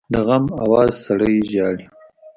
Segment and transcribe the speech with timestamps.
[0.13, 1.85] د غم آواز سړی ژاړي